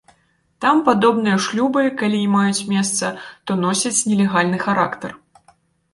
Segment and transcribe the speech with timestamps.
[0.63, 3.13] Там падобныя шлюбы, калі і маюць месца,
[3.45, 5.11] то носяць нелегальны характар.